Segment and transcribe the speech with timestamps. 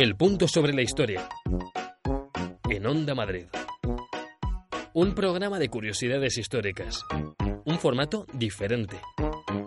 [0.00, 1.28] El punto sobre la historia.
[2.70, 3.44] En Onda Madrid.
[4.94, 7.04] Un programa de curiosidades históricas.
[7.66, 8.98] Un formato diferente.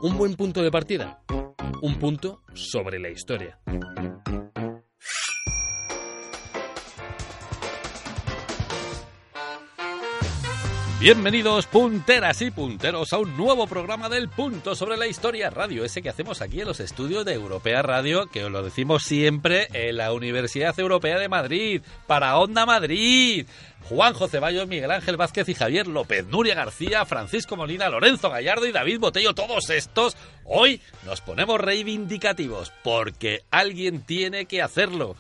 [0.02, 1.22] Un buen punto de partida.
[1.84, 3.60] Un punto sobre la historia.
[11.04, 16.02] Bienvenidos punteras y punteros a un nuevo programa del Punto sobre la Historia Radio, ese
[16.02, 19.98] que hacemos aquí en los estudios de Europea Radio, que os lo decimos siempre en
[19.98, 23.46] la Universidad Europea de Madrid, para Onda Madrid.
[23.90, 28.66] Juan José Ceballos, Miguel Ángel Vázquez y Javier López, Nuria García, Francisco Molina, Lorenzo Gallardo
[28.66, 35.18] y David Botello, todos estos, hoy nos ponemos reivindicativos, porque alguien tiene que hacerlo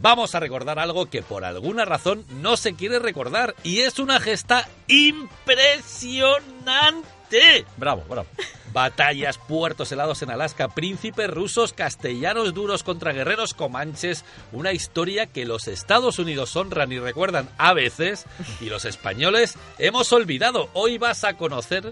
[0.00, 4.20] vamos a recordar algo que por alguna razón no se quiere recordar y es una
[4.20, 7.66] gesta impresionante.
[7.76, 8.28] Bravo, bravo.
[8.72, 15.46] Batallas, puertos helados en Alaska, príncipes rusos, castellanos duros contra guerreros comanches, una historia que
[15.46, 18.26] los Estados Unidos honran y recuerdan a veces
[18.60, 20.68] y los españoles hemos olvidado.
[20.74, 21.90] Hoy vas a conocer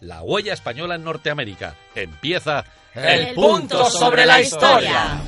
[0.00, 1.74] la huella española en Norteamérica.
[1.94, 5.20] Empieza el, punto sobre la historia.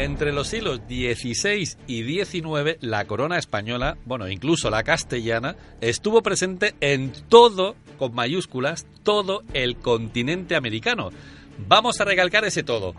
[0.00, 6.76] Entre los siglos XVI y XIX, la corona española, bueno, incluso la castellana, estuvo presente
[6.80, 11.10] en todo, con mayúsculas, todo el continente americano.
[11.66, 12.94] Vamos a recalcar ese todo.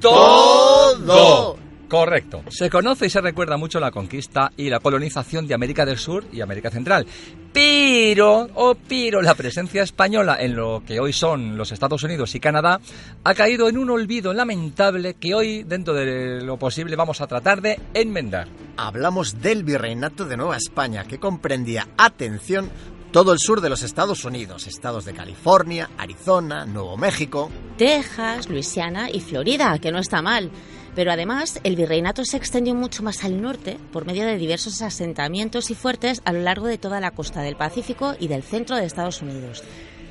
[0.00, 1.57] ¡Todo!
[1.88, 2.42] Correcto.
[2.50, 6.24] Se conoce y se recuerda mucho la conquista y la colonización de América del Sur
[6.30, 7.06] y América Central.
[7.52, 12.40] Pero, oh, pero la presencia española en lo que hoy son los Estados Unidos y
[12.40, 12.78] Canadá
[13.24, 17.62] ha caído en un olvido lamentable que hoy, dentro de lo posible, vamos a tratar
[17.62, 18.48] de enmendar.
[18.76, 22.70] Hablamos del Virreinato de Nueva España, que comprendía, atención,
[23.12, 29.10] todo el sur de los Estados Unidos, estados de California, Arizona, Nuevo México, Texas, Luisiana
[29.10, 30.50] y Florida, que no está mal.
[30.98, 35.70] Pero además, el virreinato se extendió mucho más al norte por medio de diversos asentamientos
[35.70, 38.84] y fuertes a lo largo de toda la costa del Pacífico y del centro de
[38.84, 39.62] Estados Unidos.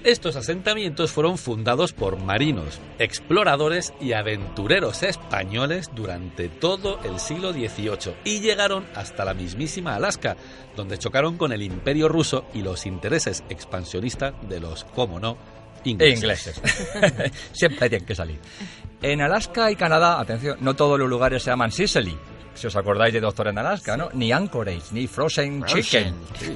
[0.06, 8.14] Estos asentamientos fueron fundados por marinos, exploradores y aventureros españoles durante todo el siglo XVIII
[8.24, 10.38] y llegaron hasta la mismísima Alaska,
[10.78, 15.36] donde chocaron con el imperio ruso y los intereses expansionistas de los, como no,
[15.88, 16.58] ingleses.
[16.58, 17.32] ingleses.
[17.52, 18.40] Siempre tienen que salir.
[19.02, 22.18] En Alaska y Canadá, atención, no todos los lugares se llaman Sicily.
[22.56, 24.10] Si os acordáis de Doctor en Alaska, ¿no?
[24.14, 26.16] Ni Anchorage, ni Frozen, Chicken.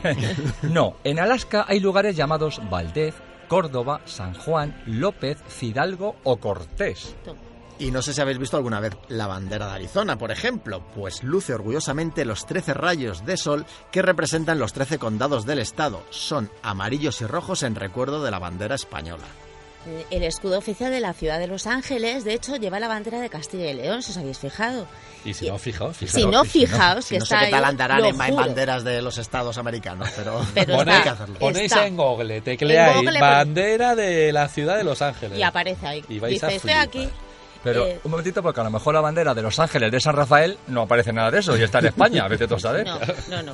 [0.63, 3.13] no, en Alaska hay lugares llamados Valdez,
[3.47, 7.15] Córdoba, San Juan, López, Fidalgo o Cortés.
[7.81, 11.23] Y no sé si habéis visto alguna vez la bandera de Arizona, por ejemplo, pues
[11.23, 16.03] luce orgullosamente los 13 rayos de sol que representan los 13 condados del estado.
[16.11, 19.23] Son amarillos y rojos en recuerdo de la bandera española.
[20.11, 23.29] El escudo oficial de la ciudad de Los Ángeles, de hecho, lleva la bandera de
[23.31, 24.85] Castilla y León, si os habéis fijado.
[25.25, 26.21] Y si no, fijaos, fijaos.
[26.21, 28.35] Si no, fijaos, que no sé qué tal andarán en juro.
[28.35, 30.97] banderas de los estados americanos, pero, está.
[30.97, 31.39] hay que hacerlo.
[31.39, 31.87] Ponéis Está.
[31.87, 35.39] en Google, tecleáis En Google, bandera de la ciudad de Los Ángeles.
[35.39, 36.05] Y aparece ahí.
[36.07, 36.87] Y vais a Dice, estoy flipar.
[36.87, 37.09] aquí.
[37.63, 40.15] Pero Eh, un momentito, porque a lo mejor la bandera de Los Ángeles de San
[40.15, 42.85] Rafael no aparece nada de eso y está en España, vete tú a saber.
[42.85, 42.99] No,
[43.29, 43.53] no, no.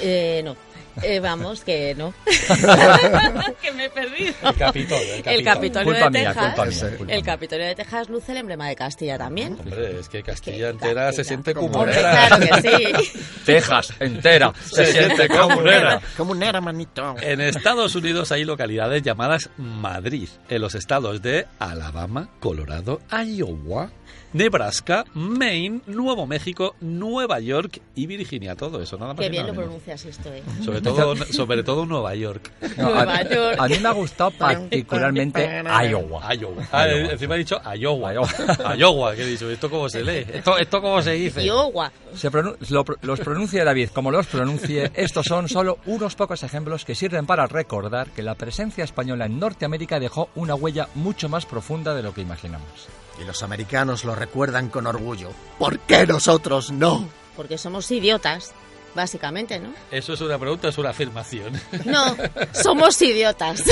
[0.00, 0.54] Eh, no.
[1.02, 2.12] Eh, vamos, que no.
[3.62, 4.34] que me he perdido.
[4.42, 5.44] El Capitolio, el El Capitolio.
[5.44, 6.54] Capitolio Culpa de mía, Texas.
[6.54, 7.22] culpa mía, culpa el.
[7.22, 9.56] Capitolio de Texas luce el emblema de Castilla también.
[9.58, 11.24] Hombre, es que Castilla Que entera se Castilla.
[11.24, 12.28] siente Como Hombre, comunera.
[12.28, 13.20] claro que sí.
[13.46, 16.00] Texas entera se siente comunera.
[16.16, 17.16] Comunera, manito.
[17.20, 23.90] En Estados Unidos hay localidades llamadas Madrid, en los estados de Alabama, Colorado, Iowa,
[24.32, 28.54] Nebraska, Maine, Nuevo México, Nueva York y Virginia.
[28.56, 29.20] Todo eso, nada más.
[29.24, 29.64] Qué bien lo menos.
[29.66, 30.42] pronuncias esto, eh.
[30.64, 32.50] Sobre todo, sobre todo Nueva York.
[32.76, 33.56] No, Nueva a, York.
[33.58, 36.34] a mí me ha gustado particularmente Iowa.
[36.34, 36.68] Iowa.
[36.72, 37.12] Ah, Iowa.
[37.12, 38.12] encima he dicho Iowa.
[38.14, 38.28] Iowa.
[38.76, 39.50] Iowa, ¿qué he dicho?
[39.50, 40.26] ¿Esto cómo se lee?
[40.32, 41.44] ¿Esto, esto cómo se dice?
[41.44, 41.90] Iowa.
[42.14, 46.42] Se pronun- lo pro- los pronuncie David como los pronuncie, estos son solo unos pocos
[46.42, 51.28] ejemplos que sirven para recordar que la presencia española en Norteamérica dejó una huella mucho
[51.28, 52.88] más profunda de lo que imaginamos.
[53.20, 55.30] Y los americanos lo recuerdan con orgullo.
[55.58, 57.08] ¿Por qué nosotros no?
[57.36, 58.52] Porque somos idiotas,
[58.94, 59.72] básicamente, ¿no?
[59.90, 61.60] ¿Eso es una pregunta o es una afirmación?
[61.84, 62.16] No,
[62.52, 63.62] somos idiotas.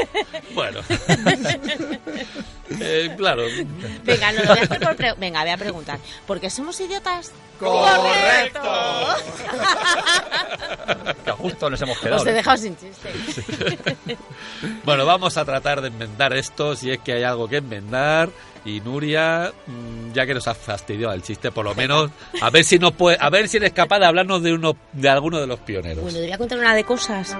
[0.54, 0.80] bueno.
[2.78, 3.42] Eh, claro.
[4.04, 5.98] Venga, no lo voy a hacer por pre- Venga, voy a preguntar.
[6.26, 7.32] ¿Por qué somos idiotas?
[7.58, 8.60] ¡Correcto!
[11.24, 12.22] Que justo nos hemos quedado.
[12.22, 13.10] Os he dejado sin chiste.
[14.84, 18.30] Bueno, vamos a tratar de enmendar esto, si es que hay algo que enmendar.
[18.64, 22.10] Y Nuria, mm, ya que nos has fastidiado el chiste, por lo menos,
[22.40, 25.08] a ver si nos puede, a ver si eres capaz de hablarnos de uno, de
[25.08, 26.02] alguno de los pioneros.
[26.02, 27.36] Bueno, te voy a contar una de cosas.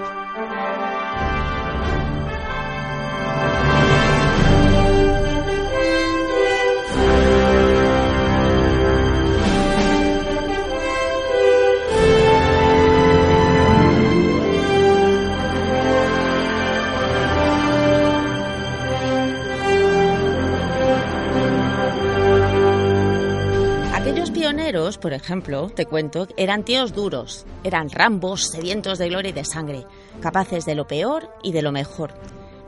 [25.01, 29.85] Por ejemplo, te cuento, eran tíos duros, eran rambos, sedientos de gloria y de sangre,
[30.21, 32.15] capaces de lo peor y de lo mejor.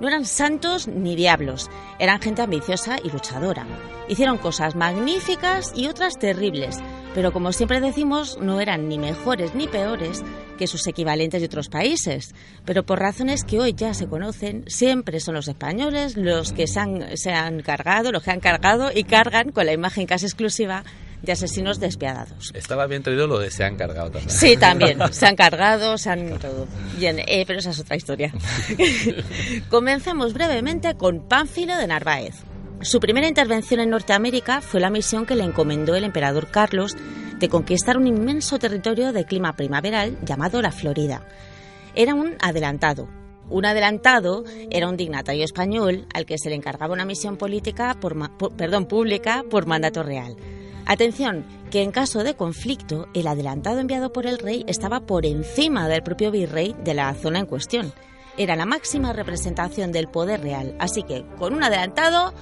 [0.01, 1.71] No eran santos ni diablos,
[2.01, 3.65] eran gente ambiciosa y luchadora.
[4.09, 6.81] Hicieron cosas magníficas y otras terribles,
[7.15, 10.25] pero como siempre decimos, no eran ni mejores ni peores
[10.59, 12.35] que sus equivalentes de otros países.
[12.65, 16.81] Pero por razones que hoy ya se conocen, siempre son los españoles los que se
[16.81, 20.85] han, cargado, los que han cargado y cargan con la imagen casi exclusiva
[21.23, 22.51] de asesinos despiadados.
[22.55, 24.31] Estaba bien traído lo de se han cargado también.
[24.31, 24.99] Sí, también.
[25.13, 26.67] Se han cargado, se han todo.
[26.99, 28.33] Bien, eh, pero esa es otra historia.
[29.69, 32.35] Comencemos brevemente con Pánfilo de Narváez.
[32.81, 36.97] Su primera intervención en Norteamérica fue la misión que le encomendó el emperador Carlos
[37.39, 41.27] de conquistar un inmenso territorio de clima primaveral llamado la Florida.
[41.95, 43.09] Era un adelantado.
[43.49, 48.17] Un adelantado era un dignatario español al que se le encargaba una misión política por,
[48.57, 50.37] perdón, pública por mandato real.
[50.87, 55.89] Atención, que en caso de conflicto, el adelantado enviado por el rey estaba por encima
[55.89, 57.93] del propio virrey de la zona en cuestión.
[58.37, 62.33] Era la máxima representación del poder real, así que con un adelantado,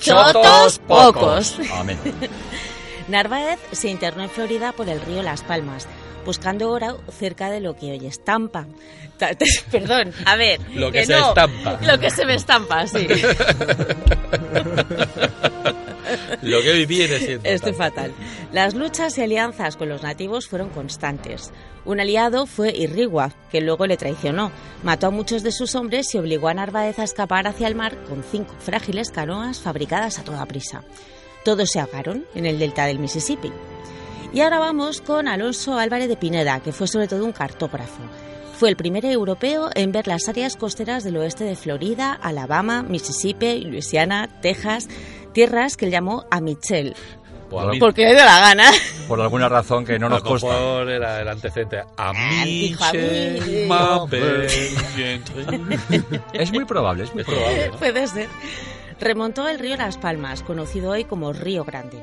[0.00, 1.58] chotos pocos.
[1.72, 1.98] Amén.
[3.08, 5.88] Narváez se internó en Florida por el río Las Palmas,
[6.24, 8.66] buscando oro cerca de lo que hoy estampa.
[9.70, 10.60] Perdón, a ver.
[10.74, 11.78] Lo que, se estampa.
[11.82, 13.06] Lo que se me estampa, sí.
[16.42, 17.48] Lo que viene siendo.
[17.48, 18.12] Estoy fatal.
[18.52, 21.52] Las luchas y alianzas con los nativos fueron constantes.
[21.84, 24.50] Un aliado fue Irrigua, que luego le traicionó.
[24.82, 27.96] Mató a muchos de sus hombres y obligó a Narváez a escapar hacia el mar
[28.08, 30.84] con cinco frágiles canoas fabricadas a toda prisa.
[31.44, 33.52] Todos se ahogaron en el delta del Mississippi.
[34.32, 38.02] Y ahora vamos con Alonso Álvarez de Pineda, que fue sobre todo un cartógrafo.
[38.58, 43.60] Fue el primer europeo en ver las áreas costeras del oeste de Florida, Alabama, Mississippi,
[43.60, 44.88] Luisiana, Texas,
[45.32, 46.94] tierras que él llamó a Michelle.
[47.80, 48.70] porque le dio la gana.
[49.06, 50.82] Por alguna razón que no nos consta.
[50.82, 51.84] era el antecedente.
[51.96, 52.12] A
[56.34, 57.70] Es muy probable, es muy probable.
[57.78, 58.28] Puede ser.
[59.00, 62.02] Remontó el río Las Palmas, conocido hoy como Río Grande.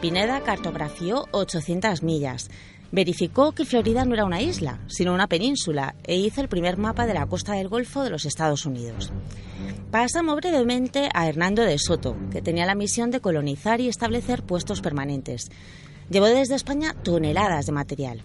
[0.00, 2.50] Pineda cartografió 800 millas.
[2.90, 7.06] Verificó que Florida no era una isla, sino una península, e hizo el primer mapa
[7.06, 9.12] de la costa del Golfo de los Estados Unidos.
[9.90, 14.80] Pasamos brevemente a Hernando de Soto, que tenía la misión de colonizar y establecer puestos
[14.80, 15.50] permanentes.
[16.08, 18.22] Llevó desde España toneladas de material.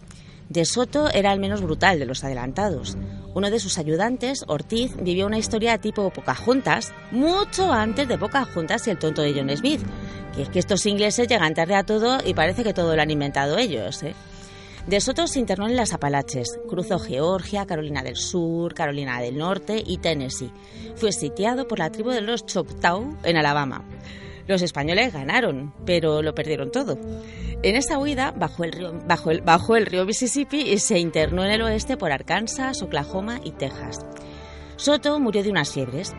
[0.49, 2.97] De Soto era el menos brutal de los adelantados.
[3.33, 8.91] Uno de sus ayudantes, Ortiz, vivió una historia tipo Pocahontas, mucho antes de Pocahontas y
[8.91, 9.81] el tonto de John Smith.
[10.35, 13.11] Que es que estos ingleses llegan tarde a todo y parece que todo lo han
[13.11, 14.03] inventado ellos.
[14.03, 14.13] ¿eh?
[14.87, 19.81] De Soto se internó en las Apalaches, cruzó Georgia, Carolina del Sur, Carolina del Norte
[19.83, 20.51] y Tennessee.
[20.95, 23.83] Fue sitiado por la tribu de los Choctaw en Alabama.
[24.47, 26.97] Los españoles ganaron, pero lo perdieron todo.
[27.63, 31.61] En esa huida bajó el, río, el, el río Mississippi y se internó en el
[31.63, 34.05] oeste por Arkansas, Oklahoma y Texas.
[34.75, 36.13] Soto murió de unas fiebres.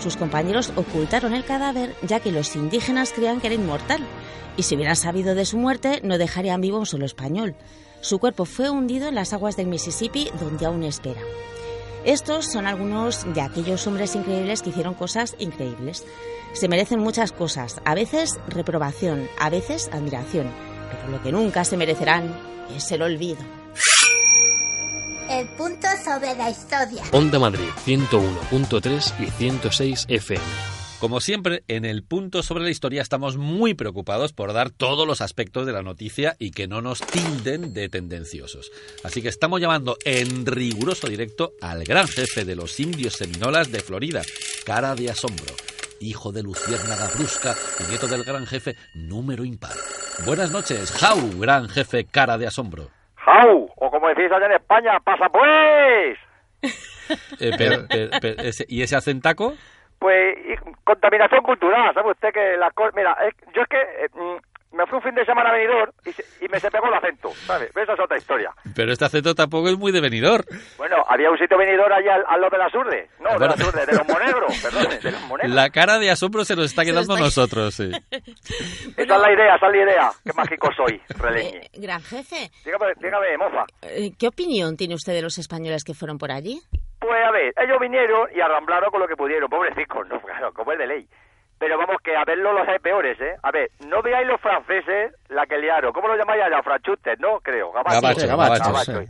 [0.00, 4.06] Sus compañeros ocultaron el cadáver ya que los indígenas creían que era inmortal
[4.56, 7.56] y si hubieran sabido de su muerte no dejarían vivo un solo español.
[8.00, 11.20] Su cuerpo fue hundido en las aguas del Mississippi, donde aún espera.
[12.04, 16.04] Estos son algunos de aquellos hombres increíbles que hicieron cosas increíbles.
[16.52, 20.48] Se merecen muchas cosas, a veces reprobación, a veces admiración,
[20.90, 22.34] pero lo que nunca se merecerán
[22.76, 23.38] es el olvido.
[25.30, 27.04] El punto sobre la historia.
[27.12, 30.81] Onda Madrid 101.3 y 106 FM.
[31.02, 35.20] Como siempre, en el punto sobre la historia estamos muy preocupados por dar todos los
[35.20, 38.70] aspectos de la noticia y que no nos tilden de tendenciosos.
[39.02, 43.80] Así que estamos llamando en riguroso directo al gran jefe de los indios seminolas de
[43.80, 44.22] Florida,
[44.64, 45.52] Cara de Asombro,
[45.98, 49.74] hijo de Luciérnaga Brusca y nieto del gran jefe número impar.
[50.24, 52.90] Buenas noches, Jau, gran jefe Cara de Asombro.
[53.16, 56.16] Jau, o como decís allá en España, pasa pues.
[57.40, 59.54] Eh, ¿Y ese acentaco?
[60.02, 60.36] Pues
[60.82, 63.16] contaminación cultural, ¿sabe usted que la mira,
[63.54, 65.92] yo es que eh, mm, me fui un fin de semana a Benidorm
[66.40, 67.70] y, me se pegó el acento, ¿sabes?
[67.76, 68.52] Esa es otra historia.
[68.74, 70.44] Pero este acento tampoco es muy de Benidorm.
[70.76, 73.86] Bueno, había un sitio Benidorm allá al, lado de la Surde, no, de la Surde,
[73.86, 75.54] de los Monegros, perdón, de los Monegros.
[75.54, 77.90] La cara de asombro se nos está quedando a nosotros, sí.
[78.96, 81.58] Esa es la idea, esa es la idea, qué mágico soy, Releñe.
[81.58, 82.50] Eh, gran jefe.
[82.64, 83.64] Dígame, dígame, moza.
[83.82, 86.60] Eh, ¿Qué opinión tiene usted de los españoles que fueron por allí?
[86.98, 90.20] Pues a ver, ellos vinieron y arramblaron con lo que pudieron, pobrecicos, ¿no?
[90.20, 91.08] Claro, como es de ley.
[91.62, 93.36] Pero vamos, que a verlo los hay peores, ¿eh?
[93.40, 95.92] A ver, no veáis los franceses la que liaron.
[95.92, 96.60] ¿Cómo lo llamáis allá?
[96.60, 97.38] Franchutes, ¿no?
[97.38, 97.70] Creo.
[97.70, 98.26] Gabacho.
[98.26, 99.04] Gabacho,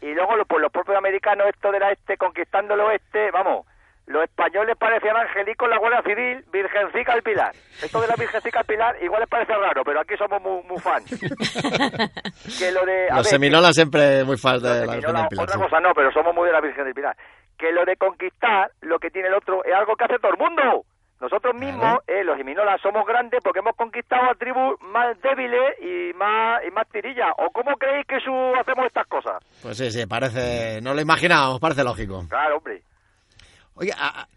[0.00, 3.66] Y luego pues, los propios americanos, esto de la este, conquistando el oeste, vamos,
[4.06, 7.52] los españoles parecían angelicos la Guardia Civil, Virgencica al Pilar.
[7.82, 10.78] Esto de la Virgencica al Pilar igual les parece raro, pero aquí somos muy, muy
[10.78, 11.10] fans.
[12.58, 15.44] que lo de, a Los ver, seminolas siempre muy fans de la Virgen del Pilar.
[15.44, 15.60] Otra sí.
[15.60, 17.14] cosa no, pero somos muy de la Virgen del Pilar.
[17.58, 20.38] Que lo de conquistar, lo que tiene el otro, es algo que hace todo el
[20.38, 20.86] mundo.
[21.20, 26.14] Nosotros mismos, eh, los seminolas, somos grandes porque hemos conquistado a tribus más débiles y
[26.16, 27.32] más y más tirillas.
[27.38, 29.42] ¿O cómo creéis que su, hacemos estas cosas?
[29.62, 30.80] Pues sí, sí, parece...
[30.80, 32.24] No lo imaginábamos, parece lógico.
[32.28, 32.82] Claro, hombre.
[33.80, 33.92] Oye,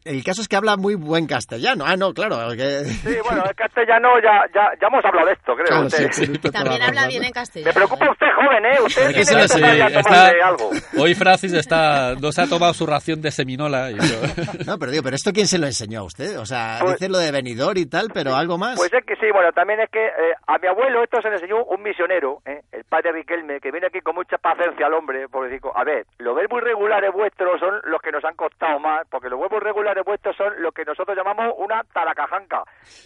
[0.06, 1.84] el caso es que habla muy buen castellano.
[1.88, 2.38] Ah, no, claro.
[2.56, 2.86] Que...
[2.86, 5.66] Sí, bueno, el castellano ya, ya, ya hemos hablado de esto, creo.
[5.68, 6.12] Claro, usted.
[6.12, 7.74] sí, sí, También la habla bien en Me castellano.
[7.74, 8.78] preocupa usted, joven, ¿eh?
[8.86, 10.70] Usted tiene se que a está- algo.
[11.00, 13.92] Hoy Francis está, no se ha tomado su ración de seminola.
[13.92, 14.22] Y yo-
[14.68, 16.38] No, pero digo, ¿pero esto quién se lo enseñó a usted?
[16.40, 18.78] O sea, Pues- dice lo de venidor y tal, pero algo más.
[18.78, 21.36] Pues es que sí, bueno, también es que eh, a mi abuelo esto se le
[21.36, 22.62] enseñó un misionero, ¿eh?
[22.72, 26.06] el padre Riquelme, que viene aquí con mucha paciencia al hombre, porque digo, a ver,
[26.20, 30.04] los verbos irregulares vuestros son los que nos han costado más, porque los verbos regulares
[30.06, 32.64] vuestros son lo que nosotros llamamos una taracajanca,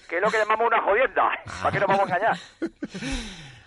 [0.09, 1.29] que es lo que llamamos una jodienda,
[1.61, 2.35] ¿para qué nos vamos a engañar?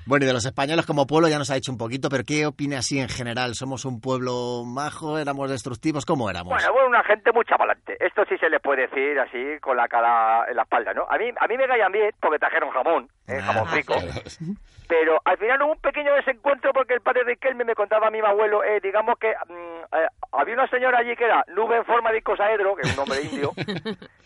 [0.06, 2.46] Bueno, y de los españoles como pueblo ya nos ha dicho un poquito, pero ¿qué
[2.46, 3.54] opina así en general?
[3.54, 5.18] ¿Somos un pueblo majo?
[5.18, 6.06] ¿Éramos destructivos?
[6.06, 6.50] ¿Cómo éramos?
[6.50, 7.94] Bueno, bueno, una gente muy chavalante.
[8.00, 11.04] Esto sí se le puede decir así, con la cara en la espalda, ¿no?
[11.10, 13.38] A mí, a mí me caían bien porque trajeron jamón, ¿eh?
[13.38, 13.94] Ah, jamón rico.
[14.88, 18.20] Pero al final hubo un pequeño desencuentro porque el padre Riquelme me contaba a mi
[18.20, 22.10] abuelo, eh, digamos que mm, eh, había una señora allí que era nube en forma
[22.10, 23.52] de icosaedro, que es un nombre indio,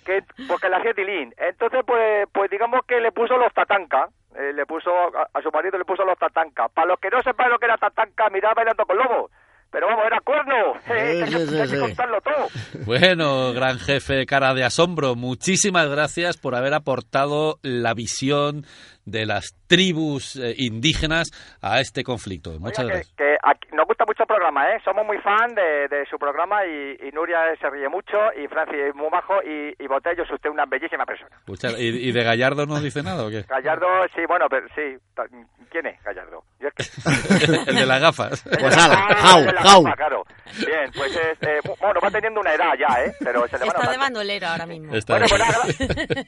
[0.06, 1.34] que porque la hacía tilín.
[1.36, 5.50] Entonces, pues, pues digamos que le puso los tatanca, eh, le puso a, a su
[5.50, 6.68] marido le puso los tatanca.
[6.68, 9.32] Para los que no sepan lo que era tatanca, mirad bailando con lobos.
[9.72, 10.74] Pero vamos, era cuerno.
[10.90, 11.24] Eh,
[11.66, 11.78] Sí, sí.
[11.80, 12.48] contarlo todo.
[12.84, 18.66] Bueno, gran jefe, cara de asombro, muchísimas gracias por haber aportado la visión
[19.04, 21.30] de las tribus eh, indígenas
[21.60, 22.50] a este conflicto.
[22.60, 23.14] Muchas Oiga, gracias.
[23.16, 24.80] que, que aquí- nos gusta mucho el programa, ¿eh?
[24.84, 28.78] Somos muy fan de, de su programa y, y Nuria se ríe mucho y Francis
[28.90, 31.36] es muy bajo y, y Botello es usted una bellísima persona.
[31.46, 33.42] Muchas- ¿Y, y de Gallardo no dice nada o qué?
[33.48, 34.96] Gallardo, sí, bueno, pero sí.
[35.70, 36.44] ¿Quién es Gallardo?
[36.60, 36.82] Yo es que...
[37.70, 38.42] El de las gafas.
[38.42, 39.82] Pues ala, jau, jau.
[39.96, 40.22] claro.
[40.58, 43.12] Bien, pues es, eh, bueno, va teniendo una edad ya, ¿eh?
[43.20, 44.94] Pero se le va Está de bandolero ahora mismo.
[44.94, 45.64] Está Bueno, pues nada,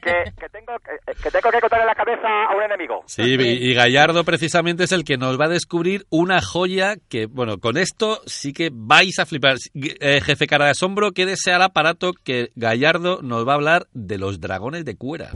[0.01, 3.03] que, que tengo, que, que tengo que cortarle la cabeza a un enemigo.
[3.07, 7.25] Sí, y, y Gallardo precisamente es el que nos va a descubrir una joya que,
[7.25, 9.57] bueno, con esto sí que vais a flipar.
[9.73, 14.17] Eh, jefe cara de asombro, quédese al aparato que Gallardo nos va a hablar de
[14.17, 15.31] los dragones de cuera.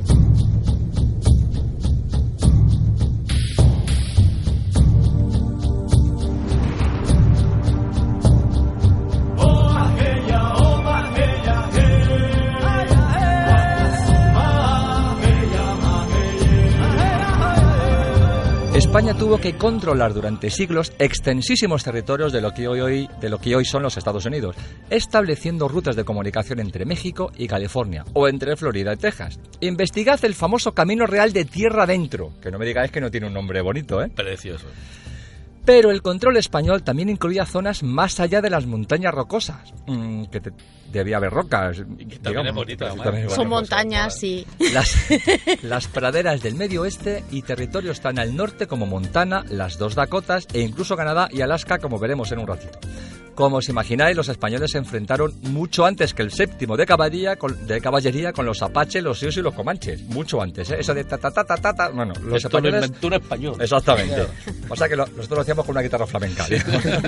[18.89, 23.55] España tuvo que controlar durante siglos extensísimos territorios de lo que hoy, de lo que
[23.55, 24.55] hoy son los Estados Unidos,
[24.89, 29.39] estableciendo rutas de comunicación entre México y California, o entre Florida y Texas.
[29.59, 33.27] Investigad el famoso Camino Real de Tierra Adentro, que no me digáis que no tiene
[33.27, 34.09] un nombre bonito, ¿eh?
[34.09, 34.65] Precioso.
[35.69, 40.41] Pero el control español también incluía zonas más allá de las montañas rocosas, mm, que
[40.41, 40.51] te-
[40.91, 41.77] debía haber rocas.
[42.23, 43.03] también es bonito, además.
[43.05, 44.47] también es Son montañas, sí.
[44.73, 44.95] Las,
[45.61, 50.47] las praderas del medio oeste y territorios tan al norte como Montana, las dos Dakotas
[50.53, 52.79] e incluso Canadá y Alaska, como veremos en un ratito.
[53.39, 57.65] Como os imagináis, los españoles se enfrentaron mucho antes que el séptimo de caballería con,
[57.67, 60.01] de caballería con los apaches, los sios y los comanches.
[60.09, 60.75] Mucho antes, ¿eh?
[60.81, 61.87] Eso de ta ta ta ta ta, ta.
[61.87, 62.85] Bueno, los Esto lo españoles...
[62.87, 63.55] inventó un español.
[63.61, 64.27] Exactamente.
[64.67, 66.45] O sea que lo- nosotros lo hacíamos con una guitarra flamenca.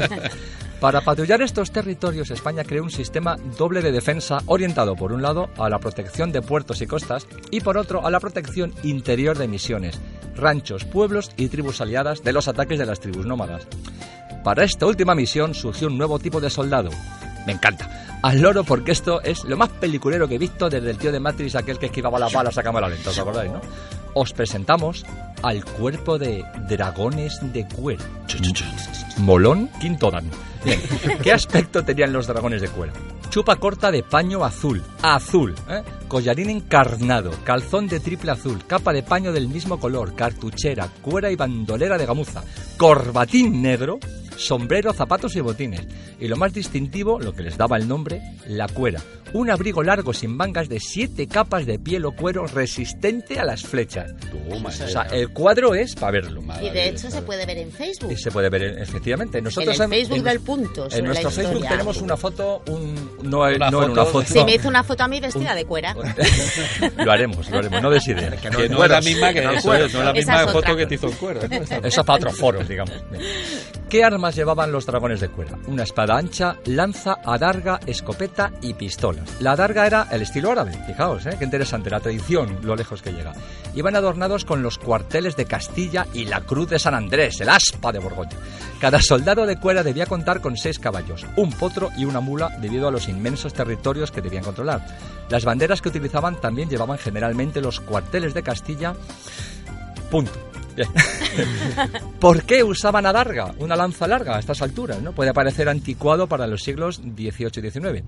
[0.79, 5.49] Para patrullar estos territorios, España creó un sistema doble de defensa orientado, por un lado,
[5.57, 9.49] a la protección de puertos y costas y, por otro, a la protección interior de
[9.49, 9.99] misiones,
[10.37, 13.67] ranchos, pueblos y tribus aliadas de los ataques de las tribus nómadas.
[14.43, 16.89] Para esta última misión surgió un nuevo tipo de soldado.
[17.45, 17.89] Me encanta.
[18.23, 21.19] Al loro porque esto es lo más peliculero que he visto desde el tío de
[21.19, 23.61] Matrix, aquel que esquivaba las balas a cámara lenta, ¿os acordáis, no?
[24.13, 25.05] Os presentamos
[25.41, 28.03] al cuerpo de dragones de cuero.
[29.17, 30.29] Molón Quinto Dan.
[30.63, 30.79] Bien,
[31.23, 32.93] ¿qué aspecto tenían los dragones de cuero?
[33.29, 35.81] Chupa corta de paño azul, azul, ¿eh?
[36.09, 41.37] collarín encarnado, calzón de triple azul, capa de paño del mismo color, cartuchera, cuera y
[41.37, 42.43] bandolera de gamuza,
[42.75, 43.99] corbatín negro,
[44.35, 45.81] sombrero, zapatos y botines.
[46.19, 49.01] Y lo más distintivo, lo que les daba el nombre, la cuera.
[49.33, 53.63] Un abrigo largo sin mangas de siete capas de piel o cuero resistente a las
[53.63, 54.11] flechas.
[54.49, 56.41] Toma, O sea, el cuadro es para verlo.
[56.61, 58.11] Y de hecho se puede ver en Facebook.
[58.11, 59.41] Y se puede ver, efectivamente.
[59.41, 60.87] Nosotros en el Facebook en- del punto.
[60.91, 64.25] en nuestro la Facebook tenemos una foto, un, no, Una no en una foto.
[64.25, 64.33] foto.
[64.33, 65.95] Sí, me hizo una foto a mí vestida de cuera.
[66.97, 68.31] lo haremos, lo haremos, no des idea.
[68.31, 70.05] Que no Que en no es la misma que no en eso es, no es
[70.05, 70.75] la misma foto otra.
[70.75, 71.39] que te hizo en cuero.
[71.47, 71.55] ¿no?
[71.87, 72.93] Eso es para otros foros, digamos.
[73.89, 75.57] ¿Qué armas llevaban los dragones de cuera?
[75.65, 79.41] Una espada ancha, lanza, adarga, escopeta y pistolas.
[79.41, 81.37] La adarga era el estilo árabe, fijaos, ¿eh?
[81.39, 83.33] qué interesante, la tradición, lo lejos que llega.
[83.73, 87.91] Iban adornados con los cuarteles de Castilla y la cruz de San Andrés, el aspa
[87.91, 88.37] de Borgoña.
[88.79, 92.87] Cada soldado de cuera debía contar con seis caballos, un potro y una mula debido
[92.87, 94.85] a los inmensos territorios que debían controlar.
[95.29, 98.93] Las banderas que utilizaban también llevaban generalmente los cuarteles de Castilla.
[100.11, 100.50] Punto.
[100.75, 100.87] Bien.
[102.19, 105.01] ¿Por qué usaban adarga, una lanza larga a estas alturas?
[105.01, 105.13] ¿no?
[105.13, 108.03] Puede parecer anticuado para los siglos XVIII y XIX.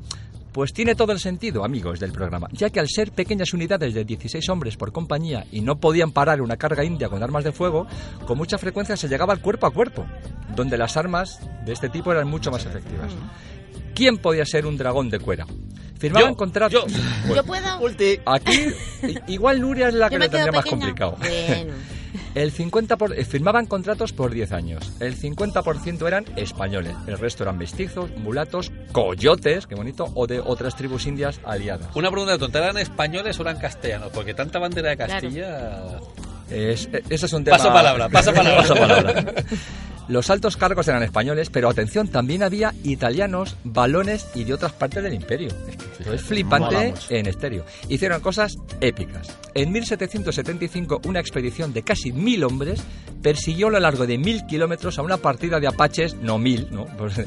[0.52, 4.06] Pues tiene todo el sentido, amigos del programa, ya que al ser pequeñas unidades de
[4.06, 7.88] 16 hombres por compañía y no podían parar una carga india con armas de fuego,
[8.28, 10.06] con mucha frecuencia se llegaba al cuerpo a cuerpo,
[10.56, 13.12] donde las armas de este tipo eran mucho más efectivas.
[13.96, 15.48] ¿Quién podía ser un dragón de cuera?
[15.98, 16.86] Firmaban Yo, contratos.
[16.86, 17.36] yo.
[17.36, 17.80] ¿Yo puedo?
[17.80, 18.20] Ulti.
[18.26, 18.68] Aquí,
[19.30, 21.18] igual Nuria es la que quedo tendría más complicado.
[21.18, 21.74] Bueno.
[22.36, 24.92] El 50 por- eh, firmaban contratos por 10 años.
[25.00, 26.96] El 50% eran españoles.
[27.06, 31.90] El resto eran mestizos, mulatos, coyotes, qué bonito, o de otras tribus indias aliadas.
[31.96, 34.10] Una pregunta tonta, ¿eran españoles o eran castellanos?
[34.12, 36.00] Porque tanta bandera de Castilla...
[36.50, 37.58] Es- eh, ese es un tema.
[37.58, 38.58] Paso palabra, paso palabra.
[38.62, 39.34] Paso palabra.
[40.08, 45.04] Los altos cargos eran españoles, pero atención, también había italianos, balones y de otras partes
[45.04, 45.50] del imperio.
[45.68, 47.14] Es que esto es Mola flipante mucho.
[47.14, 47.66] en estéreo.
[47.90, 49.38] Hicieron cosas épicas.
[49.54, 52.82] En 1775, una expedición de casi mil hombres
[53.22, 56.86] persiguió a lo largo de mil kilómetros a una partida de apaches, no mil, ¿no?
[56.98, 57.22] Pues,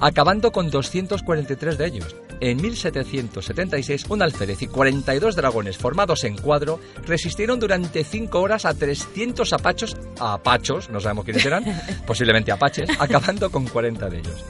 [0.00, 2.16] acabando con 243 de ellos.
[2.40, 8.74] En 1776, un alférez y 42 dragones formados en cuadro resistieron durante 5 horas a
[8.74, 11.64] 300 apachos, apachos, no sabemos quiénes eran,
[12.16, 14.42] posiblemente apaches, acabando con 40 de ellos.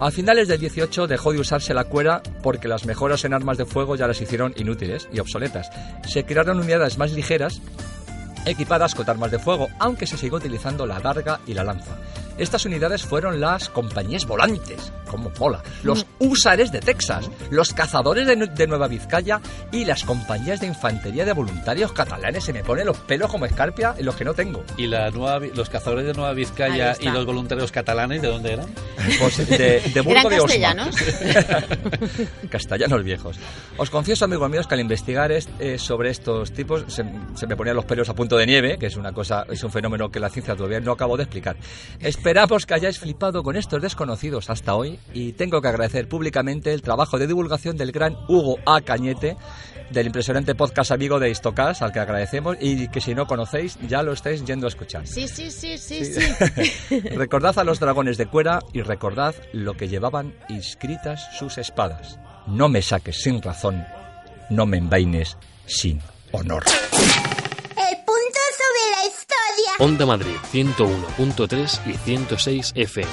[0.00, 3.66] A finales del 18 dejó de usarse la cuera porque las mejoras en armas de
[3.66, 5.70] fuego ya las hicieron inútiles y obsoletas.
[6.08, 7.60] Se crearon unidades más ligeras
[8.46, 11.98] equipadas con armas de fuego, aunque se sigue utilizando la darga y la lanza.
[12.38, 18.36] Estas unidades fueron las compañías volantes, como mola, los húsares de Texas, los cazadores de,
[18.36, 19.40] Nu- de Nueva Vizcaya
[19.72, 22.44] y las compañías de infantería de voluntarios catalanes.
[22.44, 24.64] Se me ponen los pelos como escarpia en los que no tengo.
[24.76, 28.66] ¿Y la nueva, los cazadores de Nueva Vizcaya y los voluntarios catalanes de dónde eran?
[29.18, 30.46] Pues de, de Burgo ¿Eran de Osma.
[30.46, 30.96] castellanos?
[32.50, 33.38] Castellanos viejos.
[33.76, 37.56] Os confieso, amigos míos, que al investigar est- eh, sobre estos tipos se, se me
[37.56, 40.20] ponían los pelos a punto de nieve, que es una cosa, es un fenómeno que
[40.20, 41.56] la ciencia todavía no acabó de explicar.
[42.26, 46.82] Esperamos que hayáis flipado con estos desconocidos hasta hoy y tengo que agradecer públicamente el
[46.82, 48.80] trabajo de divulgación del gran Hugo A.
[48.80, 49.36] Cañete,
[49.92, 54.02] del impresionante podcast amigo de Histocast, al que agradecemos y que si no conocéis ya
[54.02, 55.06] lo estáis yendo a escuchar.
[55.06, 57.00] Sí, sí, sí, sí, sí.
[57.14, 62.18] recordad a los dragones de cuera y recordad lo que llevaban inscritas sus espadas.
[62.48, 63.86] No me saques sin razón,
[64.50, 66.00] no me envaines sin
[66.32, 66.64] honor.
[69.78, 73.10] Onda Madrid 101.3 y 106 FM.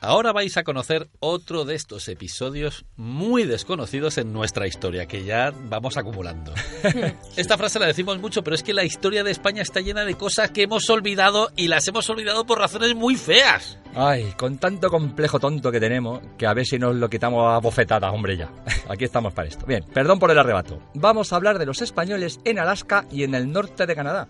[0.00, 5.52] Ahora vais a conocer otro de estos episodios muy desconocidos en nuestra historia, que ya
[5.68, 6.54] vamos acumulando.
[7.36, 10.14] Esta frase la decimos mucho, pero es que la historia de España está llena de
[10.14, 13.78] cosas que hemos olvidado y las hemos olvidado por razones muy feas.
[13.94, 17.58] Ay, con tanto complejo tonto que tenemos, que a ver si nos lo quitamos a
[17.58, 18.50] bofetadas, hombre ya.
[18.88, 19.66] Aquí estamos para esto.
[19.66, 20.80] Bien, perdón por el arrebato.
[20.94, 24.28] Vamos a hablar de los españoles en Alaska y en el norte de Canadá.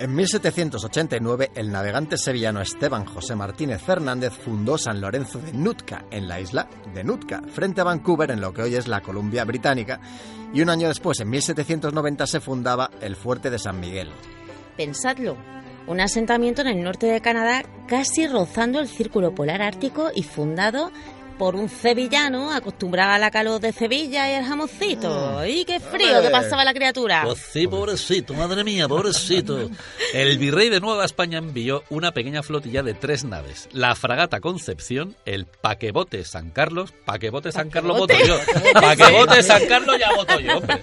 [0.00, 6.26] En 1789, el navegante sevillano Esteban José Martínez Fernández fundó San Lorenzo de Nootka, en
[6.26, 10.00] la isla de Nootka, frente a Vancouver, en lo que hoy es la Columbia Británica,
[10.52, 14.10] y un año después, en 1790, se fundaba el fuerte de San Miguel.
[14.76, 15.36] Pensadlo.
[15.86, 20.90] Un asentamiento en el norte de Canadá casi rozando el círculo polar ártico y fundado
[21.38, 25.44] por un sevillano acostumbrado a la calor de Sevilla y el jamoncito.
[25.46, 27.22] ¡Y qué frío que pasaba la criatura!
[27.24, 29.70] Pues sí, pobrecito, madre mía, pobrecito.
[30.14, 33.68] El virrey de Nueva España envió una pequeña flotilla de tres naves.
[33.72, 38.38] La fragata Concepción, el paquebote San Carlos, paquebote San Carlos voto yo,
[38.74, 40.80] paquebote San Carlos ya voto yo, hombre.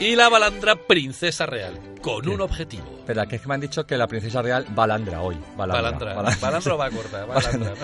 [0.00, 2.98] Y la balandra Princesa Real, con un objetivo.
[3.00, 5.36] Espera, que es que me han dicho que la princesa real balandra hoy.
[5.56, 6.14] Balandra.
[6.14, 7.74] Balandra, balandra va corta, balandra.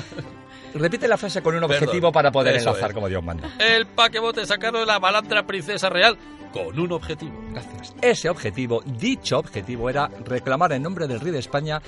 [0.75, 2.95] Repite la frase con un Perdón, objetivo para poder enlazar es.
[2.95, 3.49] como Dios manda.
[3.59, 6.19] El paquebote San Carlos, la balandra Princesa Real,
[6.53, 7.33] con un objetivo.
[7.53, 7.95] Gracias.
[8.03, 11.81] Ese objetivo, dicho objetivo, era reclamar en nombre del rey de España,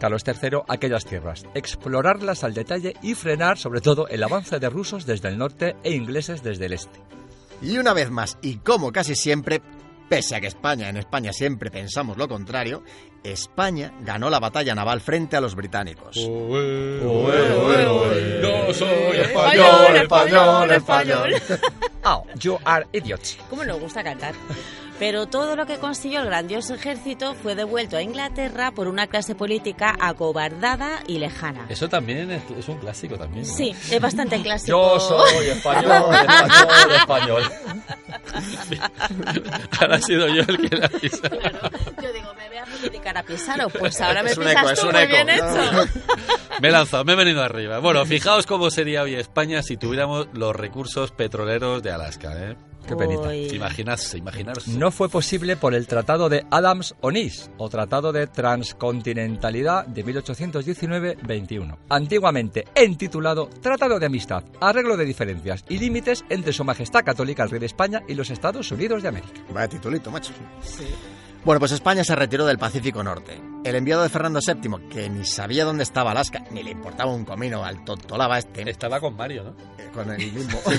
[0.00, 5.06] Carlos III, aquellas tierras, explorarlas al detalle y frenar, sobre todo, el avance de rusos
[5.06, 7.00] desde el norte e ingleses desde el este.
[7.60, 9.62] Y una vez más, y como casi siempre,
[10.08, 12.82] pese a que España, en España siempre pensamos lo contrario,
[13.24, 16.16] España ganó la batalla naval frente a los británicos.
[16.16, 16.26] Yo
[18.74, 21.34] soy Español, español, español.
[22.04, 23.38] Oh, you are idiots.
[23.48, 24.34] ¿Cómo nos gusta cantar?
[24.98, 29.34] Pero todo lo que consiguió el grandioso ejército fue devuelto a Inglaterra por una clase
[29.34, 31.66] política acobardada y lejana.
[31.68, 33.44] Eso también es, es un clásico también.
[33.46, 33.52] ¿no?
[33.52, 34.68] Sí, es bastante clásico.
[34.78, 36.14] Yo soy español,
[36.94, 37.42] español, español.
[39.80, 41.28] Ahora he sido yo el que la pisa.
[41.28, 41.58] Claro.
[42.00, 42.48] Yo digo, me
[42.82, 43.68] voy a criticar a Pisaro.
[43.78, 45.12] Pues ahora me Es un pisas eco, tú es un muy eco.
[45.12, 45.88] bien hecho.
[46.60, 47.78] Me he lanzado, me he venido arriba.
[47.78, 52.56] Bueno, fijaos cómo sería hoy España si tuviéramos los recursos petroleros de Alaska, ¿eh?
[52.86, 53.32] Qué penita.
[53.34, 54.70] Imaginarse, imaginarse.
[54.72, 62.64] No fue posible por el Tratado de Adams-Onís o Tratado de Transcontinentalidad de 1819-21, antiguamente
[62.74, 67.60] entitulado Tratado de Amistad, Arreglo de Diferencias y Límites entre Su Majestad Católica el Rey
[67.60, 69.40] de España y los Estados Unidos de América.
[69.52, 70.32] Vaya titulito, macho.
[71.44, 73.40] Bueno, pues España se retiró del Pacífico Norte.
[73.64, 77.24] El enviado de Fernando VII, que ni sabía dónde estaba Alaska, ni le importaba un
[77.24, 79.50] comino al tontolaba este, Estaba con Mario, ¿no?
[79.76, 80.60] eh, con el mismo.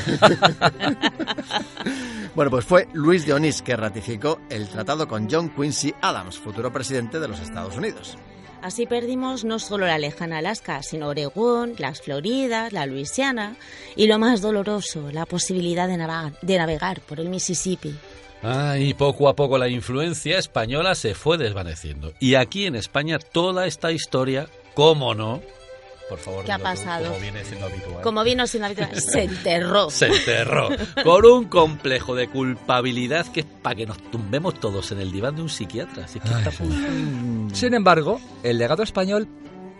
[2.35, 6.71] bueno, pues fue Luis de Onís que ratificó el tratado con John Quincy Adams, futuro
[6.71, 8.17] presidente de los Estados Unidos.
[8.61, 13.57] Así perdimos no solo la lejana Alaska, sino Oregón, las Floridas, la Luisiana
[13.97, 15.97] y lo más doloroso, la posibilidad de,
[16.41, 17.93] de navegar por el Mississippi.
[18.43, 22.13] Ah, y poco a poco la influencia española se fue desvaneciendo.
[22.19, 25.41] Y aquí en España toda esta historia, cómo no,
[26.09, 27.05] por favor, ¿Qué ha tú, pasado?
[27.07, 28.01] como viene siendo habitual.
[28.03, 29.89] Como vino sin habitual, se enterró.
[29.89, 30.67] Se enterró
[31.03, 35.35] con un complejo de culpabilidad que es para que nos tumbemos todos en el diván
[35.37, 36.03] de un psiquiatra.
[36.05, 39.27] Así que está muy- Sin embargo, el legado español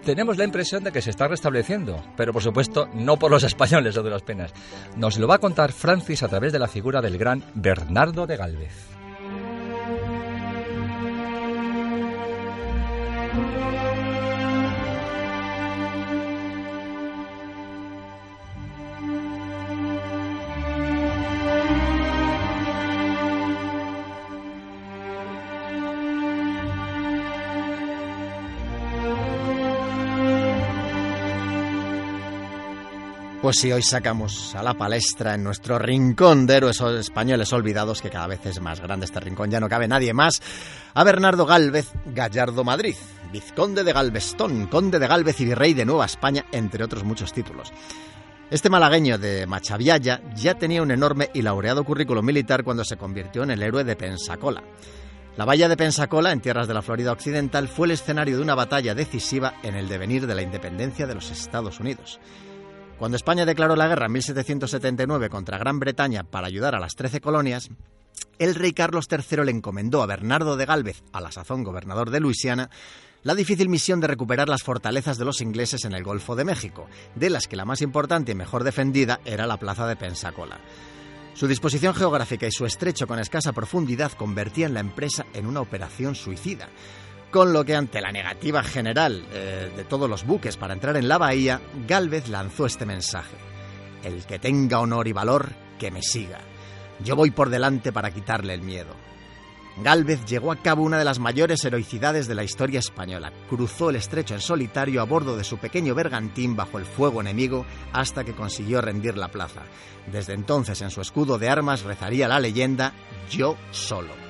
[0.04, 3.96] tenemos la impresión de que se está restableciendo, pero por supuesto no por los españoles
[3.96, 4.54] de las penas.
[4.96, 8.38] Nos lo va a contar Francis a través de la figura del gran Bernardo de
[8.38, 8.94] Galvez.
[33.44, 38.10] Pues sí, hoy sacamos a la palestra en nuestro rincón de héroes españoles olvidados, que
[38.10, 40.42] cada vez es más grande este rincón, ya no cabe nadie más,
[40.94, 42.96] a Bernardo Gálvez Gallardo Madrid,
[43.34, 47.74] vizconde de Galvestón, conde de Gálvez y virrey de Nueva España, entre otros muchos títulos.
[48.50, 53.44] Este malagueño de Machavialla ya tenía un enorme y laureado currículum militar cuando se convirtió
[53.44, 54.64] en el héroe de Pensacola.
[55.36, 58.56] La valla de Pensacola, en tierras de la Florida Occidental, fue el escenario de una
[58.56, 62.22] batalla decisiva en el devenir de la independencia de los Estados Unidos.
[62.98, 67.22] Cuando España declaró la guerra en 1779 contra Gran Bretaña para ayudar a las Trece
[67.22, 67.70] colonias,
[68.40, 72.20] el rey Carlos III le encomendó a Bernardo de Gálvez, a la sazón gobernador de
[72.20, 72.70] Luisiana,
[73.24, 76.88] la difícil misión de recuperar las fortalezas de los ingleses en el Golfo de México,
[77.16, 80.60] de las que la más importante y mejor defendida era la plaza de Pensacola.
[81.34, 86.16] Su disposición geográfica y su estrecho con escasa profundidad convertían la empresa en una operación
[86.16, 86.70] suicida,
[87.34, 91.08] con lo que ante la negativa general eh, de todos los buques para entrar en
[91.08, 93.36] la bahía, Gálvez lanzó este mensaje.
[94.04, 96.38] El que tenga honor y valor, que me siga.
[97.04, 98.94] Yo voy por delante para quitarle el miedo.
[99.78, 103.34] Gálvez llegó a cabo una de las mayores heroicidades de la historia española.
[103.50, 107.66] Cruzó el estrecho en solitario a bordo de su pequeño bergantín bajo el fuego enemigo
[107.94, 109.64] hasta que consiguió rendir la plaza.
[110.12, 112.94] Desde entonces en su escudo de armas rezaría la leyenda
[113.32, 114.23] Yo solo.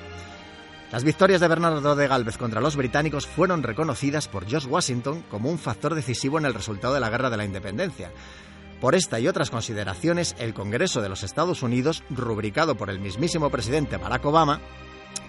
[0.94, 5.50] Las victorias de Bernardo de Gálvez contra los británicos fueron reconocidas por George Washington como
[5.50, 8.12] un factor decisivo en el resultado de la Guerra de la Independencia.
[8.80, 13.50] Por esta y otras consideraciones, el Congreso de los Estados Unidos, rubricado por el mismísimo
[13.50, 14.60] presidente Barack Obama,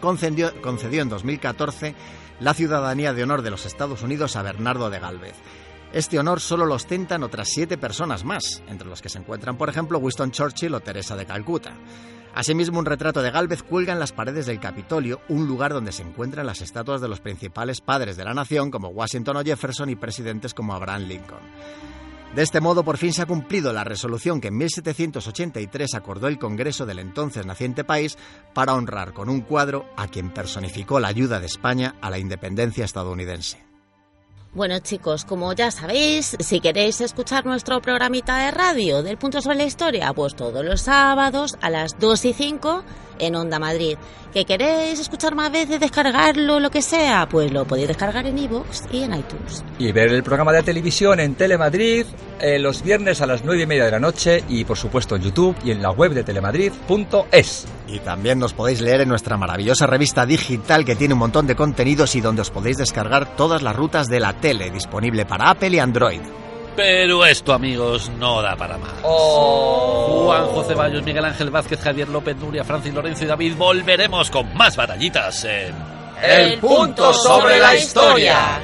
[0.01, 1.95] concedió, concedió en 2014
[2.41, 5.33] la ciudadanía de honor de los Estados Unidos a Bernardo de Gálvez.
[5.93, 9.69] Este honor solo lo ostentan otras siete personas más, entre los que se encuentran, por
[9.69, 11.77] ejemplo, Winston Churchill o Teresa de Calcuta.
[12.35, 16.01] Asimismo, un retrato de Gálvez cuelga en las paredes del Capitolio, un lugar donde se
[16.03, 19.95] encuentran las estatuas de los principales padres de la nación, como Washington o Jefferson, y
[19.95, 21.39] presidentes como Abraham Lincoln.
[22.35, 26.37] De este modo, por fin se ha cumplido la resolución que en 1783 acordó el
[26.37, 28.17] Congreso del entonces naciente país
[28.53, 32.83] para honrar con un cuadro a quien personificó la ayuda de España a la independencia
[32.83, 33.74] estadounidense.
[34.55, 39.57] Bueno chicos, como ya sabéis, si queréis escuchar nuestro programita de radio del Punto sobre
[39.57, 42.83] la Historia, pues todos los sábados a las 2 y 5
[43.19, 43.97] en Onda Madrid.
[44.35, 47.25] ¿Que queréis escuchar más veces, descargarlo, lo que sea?
[47.29, 49.63] Pues lo podéis descargar en iVoox y en iTunes.
[49.79, 52.05] Y ver el programa de televisión en Telemadrid
[52.41, 55.21] eh, los viernes a las nueve y media de la noche y por supuesto en
[55.21, 57.65] YouTube y en la web de telemadrid.es.
[57.87, 61.55] Y también nos podéis leer en nuestra maravillosa revista digital que tiene un montón de
[61.55, 65.69] contenidos y donde os podéis descargar todas las rutas de la tele disponible para Apple
[65.69, 66.19] y Android.
[66.75, 68.91] Pero esto, amigos, no da para más.
[69.03, 70.25] Oh.
[70.25, 74.53] Juan José Ceballos, Miguel Ángel Vázquez, Javier López, Nuria, Francis Lorenzo y David volveremos con
[74.55, 75.73] más batallitas en...
[76.21, 78.59] El punto sobre la historia.